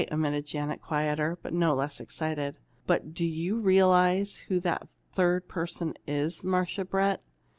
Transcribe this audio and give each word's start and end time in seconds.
admitted 0.09 0.47
Janet, 0.47 0.81
quieter, 0.81 1.37
but 1.43 1.53
no 1.53 1.75
less 1.75 1.99
excited. 1.99 2.57
"But 2.87 3.13
do 3.13 3.23
you 3.23 3.59
realize 3.59 4.37
who 4.47 4.59
that 4.61 4.87
third 5.11 5.47
person 5.47 5.93
is, 6.07 6.43
Marcia 6.43 6.85
Brett? 6.85 7.21